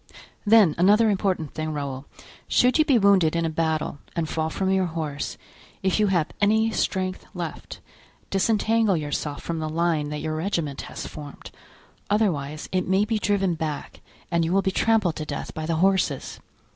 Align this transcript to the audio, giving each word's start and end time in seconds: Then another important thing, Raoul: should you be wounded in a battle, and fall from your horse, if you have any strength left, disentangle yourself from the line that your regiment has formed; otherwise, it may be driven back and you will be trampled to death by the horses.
Then 0.47 0.73
another 0.79 1.11
important 1.11 1.53
thing, 1.53 1.73
Raoul: 1.73 2.05
should 2.47 2.79
you 2.79 2.85
be 2.85 2.97
wounded 2.97 3.35
in 3.35 3.45
a 3.45 3.51
battle, 3.51 3.99
and 4.15 4.27
fall 4.27 4.49
from 4.49 4.71
your 4.71 4.87
horse, 4.87 5.37
if 5.83 5.99
you 5.99 6.07
have 6.07 6.31
any 6.41 6.71
strength 6.71 7.27
left, 7.35 7.81
disentangle 8.31 8.97
yourself 8.97 9.43
from 9.43 9.59
the 9.59 9.69
line 9.69 10.09
that 10.09 10.17
your 10.21 10.35
regiment 10.35 10.81
has 10.89 11.05
formed; 11.05 11.51
otherwise, 12.09 12.67
it 12.71 12.87
may 12.87 13.05
be 13.05 13.19
driven 13.19 13.53
back 13.53 14.01
and 14.31 14.43
you 14.43 14.51
will 14.51 14.63
be 14.63 14.71
trampled 14.71 15.17
to 15.17 15.23
death 15.25 15.53
by 15.53 15.67
the 15.67 15.75
horses. 15.75 16.39